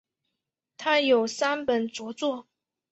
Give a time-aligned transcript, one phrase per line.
[0.77, 2.47] 他有三本着作。